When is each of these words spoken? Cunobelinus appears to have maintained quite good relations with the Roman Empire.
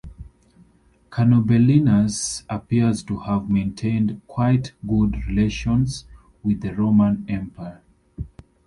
Cunobelinus 1.11 2.43
appears 2.49 3.03
to 3.03 3.19
have 3.19 3.51
maintained 3.51 4.19
quite 4.25 4.71
good 4.87 5.23
relations 5.27 6.07
with 6.41 6.61
the 6.61 6.73
Roman 6.73 7.23
Empire. 7.29 7.83